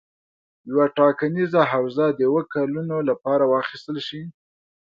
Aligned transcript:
یوه 0.69 0.85
ټاکنیزه 0.97 1.61
حوزه 1.71 2.05
د 2.13 2.19
اووه 2.29 2.43
کلونو 2.53 2.97
لپاره 3.09 3.43
واخیستل 3.53 3.97
شي. 4.07 4.21